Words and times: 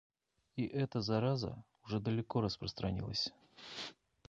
И 0.55 0.65
эта 0.65 1.01
зараза 1.01 1.63
уже 1.83 1.99
далеко 1.99 2.41
распространилась. 2.41 3.31